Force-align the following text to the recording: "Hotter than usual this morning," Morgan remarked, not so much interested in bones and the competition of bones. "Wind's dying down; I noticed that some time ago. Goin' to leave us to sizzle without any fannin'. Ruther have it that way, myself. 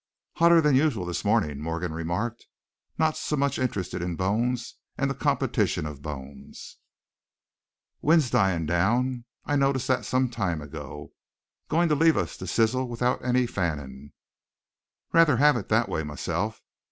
"Hotter 0.37 0.61
than 0.61 0.73
usual 0.75 1.05
this 1.05 1.23
morning," 1.23 1.61
Morgan 1.61 1.93
remarked, 1.93 2.47
not 2.97 3.15
so 3.15 3.35
much 3.35 3.59
interested 3.59 4.01
in 4.01 4.15
bones 4.15 4.77
and 4.97 5.11
the 5.11 5.13
competition 5.13 5.85
of 5.85 6.01
bones. 6.01 6.77
"Wind's 8.01 8.31
dying 8.31 8.65
down; 8.65 9.25
I 9.45 9.55
noticed 9.57 9.87
that 9.89 10.03
some 10.05 10.27
time 10.31 10.59
ago. 10.59 11.11
Goin' 11.69 11.87
to 11.87 11.93
leave 11.93 12.17
us 12.17 12.35
to 12.37 12.47
sizzle 12.47 12.89
without 12.89 13.23
any 13.23 13.45
fannin'. 13.45 14.11
Ruther 15.13 15.37
have 15.37 15.55
it 15.55 15.69
that 15.69 15.87
way, 15.87 16.01
myself. 16.01 16.63